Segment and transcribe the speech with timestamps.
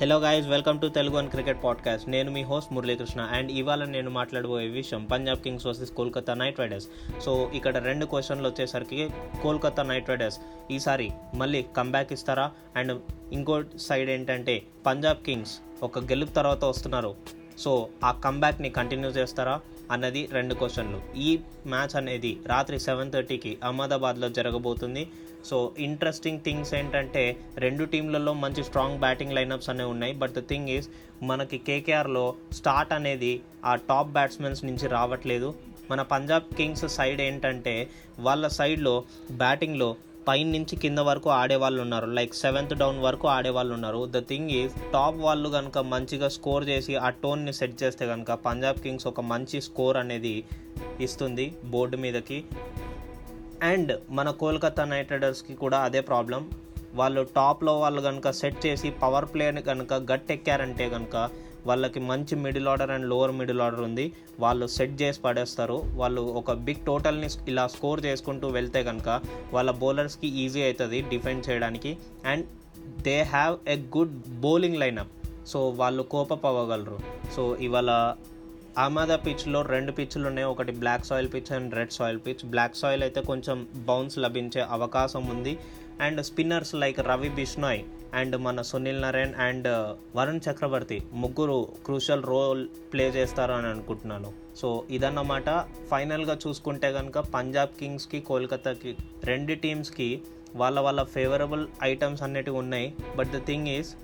[0.00, 4.10] Hello guys welcome to Telugu and cricket podcast నేను మీ host Muralikrishna and ఇవాళ నేను
[4.10, 6.86] మాట్లాడబోయే విషయం Punjab Kings versus Kolkata Knight Riders
[7.20, 9.10] so ఇక్కడ రెండు క్వశ్చన్లు వచ్చేసరికి
[9.42, 10.38] కోల్కతా నైట్ రైడర్స్
[10.70, 12.50] ఈసారి మళ్ళీ కంబ్యాక్ ఇస్తారా?
[12.76, 13.00] అండ్
[13.32, 17.14] ఇంకో సైడ్ ఏంటంటే పంజాబ్ కింగ్స్ ఒక గెలుపు తర్వాత వస్తున్నారు.
[17.58, 19.60] సో ఆ కంబ్యాక్ని కంటిన్యూ చేస్తారా
[19.90, 25.08] అన్నది రెండు క్వశ్చన్లు ఈ మ్యాచ్ అనేది రాత్రి సెవెన్ థర్టీకి అహ్మదాబాద్లో జరగబోతుంది.
[25.44, 30.12] సో ఇంట్రెస్టింగ్ థింగ్స్ ఏంటంటే రెండు టీంలలో మంచి స్ట్రాంగ్ బ్యాటింగ్ లైనప్స్ అనేవి ఉన్నాయి.
[30.12, 30.88] బట్ ద థింగ్ ఈజ్
[31.22, 35.54] మనకి కేకేఆర్లో స్టార్ట్ అనేది ఆ టాప్ బ్యాట్స్మెన్స్ నుంచి రావట్లేదు.
[35.90, 39.96] మన పంజాబ్ కింగ్స్ సైడ్ ఏంటంటే వాళ్ళ సైడ్లో బ్యాటింగ్లో
[40.28, 42.06] పైన నుంచి కింద వరకు ఆడేవాళ్ళు ఉన్నారు.
[42.06, 44.06] లైక్ సెవెంత్ డౌన్ వరకు ఆడేవాళ్ళు ఉన్నారు.
[44.10, 48.78] ద థింగ్ ఈజ్ టాప్ వాళ్ళు కనుక మంచిగా స్కోర్ చేసి ఆ టోన్ని సెట్ చేస్తే కనుక పంజాబ్
[48.78, 50.44] కింగ్స్ ఒక మంచి స్కోర్ అనేది
[51.00, 52.44] ఇస్తుంది బోర్డు మీదకి.
[53.62, 56.50] అండ్ మన కోల్కతా నైట్ రైడర్స్కి కూడా అదే ప్రాబ్లం
[56.94, 61.30] వాళ్ళు టాప్లో వాళ్ళు కనుక సెట్ చేసి పవర్ ప్లేని కనుక గట్టెక్కారంటే కనుక
[61.66, 64.12] వాళ్ళకి మంచి middle order and lower middle order ఉంది.
[64.40, 65.82] వాళ్ళు సెట్ చేసి పడేస్తారు.
[65.94, 69.20] వాళ్ళు ఒక బిగ్ టోటల్ని ఇలా స్కోర్ చేసుకుంటూ వెళ్తే కనుక
[69.52, 71.98] వాళ్ళ బౌలర్స్కి ఈజీ అవుతుంది డిఫెండ్ చేయడానికి.
[72.26, 72.46] And
[73.02, 75.10] they have a good bowling lineup
[75.46, 76.98] so వాళ్ళు కోపప్ అవ్వగలరు
[77.36, 78.14] సో ఇవాళ
[78.78, 82.46] ఆమాద పిచ్లో రెండు పిచ్లు ఉన్నాయి ఒకటి black soil pitch and red soil pitch.
[82.46, 85.58] Black soil అయితే కొంచెం బౌన్స్ లభించే అవకాశం ఉంది.
[86.00, 89.68] And spinners like Ravi Bishnoi and మన సునీల్ నరేన్ అండ్
[90.16, 94.32] వరుణ్ చక్రవర్తి ముగ్గురు క్రూషల్ రోల్ ప్లే చేస్తారు అని అనుకుంటున్నాను.
[94.56, 95.50] సో ఇదన్నమాట.
[95.90, 100.22] ఫైనల్గా చూసుకుంటే కనుక పంజాబ్ కింగ్స్కి కోల్కతాకి రెండు టీమ్స్కి
[100.56, 102.94] వాళ్ళ వాళ్ళ ఫేవరబుల్ ఐటమ్స్ అన్నిటివి ఉన్నాయి.
[103.16, 103.94] But the thing is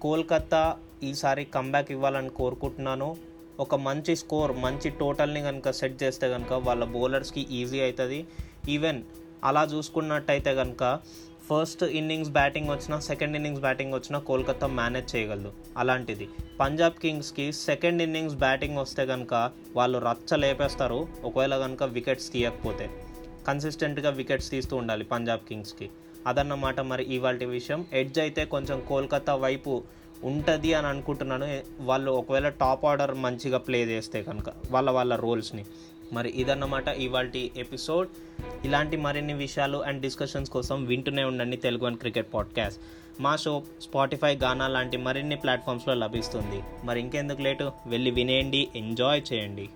[0.00, 3.29] Kolkata ఈసారి కంబ్యాక్ ఇవ్వాలని కోరుకుంటున్నాను.
[3.60, 8.26] ఒక మంచి స్కోర్ మంచి టోటల్ని కనుక సెట్ చేస్తే కనుక వాళ్ళ బౌలర్స్కి ఈజీ అవుతుంది
[8.68, 9.02] ఈవెన్
[9.44, 10.98] అలా చూసుకున్నట్టయితే కనుక
[11.50, 15.52] ఫస్ట్ ఇన్నింగ్స్ బ్యాటింగ్ వచ్చినా సెకండ్ ఇన్నింగ్స్ బ్యాటింగ్ వచ్చినా కోల్కతా మేనేజ్ చేయగలదు.
[15.76, 16.28] అలాంటిది.
[16.60, 21.08] పంజాబ్ కింగ్స్కి సెకండ్ ఇన్నింగ్స్ బ్యాటింగ్ వస్తే కనుక వాళ్ళు రచ్చ లేపేస్తారు.
[21.24, 22.90] ఒకవేళ కనుక వికెట్స్ తీయకపోతే.
[23.48, 25.90] కన్సిస్టెంట్గా వికెట్స్ తీస్తూ ఉండాలి పంజాబ్ కింగ్స్కి.
[26.26, 27.86] అదన్నమాట మరి ఇవాళ విషయం.
[27.92, 29.82] ఎడ్జ్ అయితే కొంచెం కోల్కతా వైపు
[30.24, 31.60] ఉంటుంది అని అనుకుంటున్నాను.
[31.80, 35.64] వాళ్ళు ఒకవేళ టాప్ ఆర్డర్ మంచిగా ప్లే చేస్తే కనుక వాళ్ళ వాళ్ళ రోల్స్ని.
[36.12, 38.08] మరి ఇదన్నమాట ఇవాళ ఎపిసోడ్.
[38.64, 42.80] ఇలాంటి మరిన్ని విషయాలు అండ్ డిస్కషన్స్ కోసం వింటూనే ఉండండి తెలుగు అండ్ క్రికెట్ పాడ్కాస్ట్.
[43.20, 46.62] మా షో స్పాటిఫై గానా లాంటి మరిన్ని ప్లాట్ఫామ్స్లో లభిస్తుంది.
[46.84, 47.72] మరి ఇంకెందుకు లేటు?
[47.86, 49.68] వెళ్ళి వినేయండి ఎంజాయ్ చేయండి.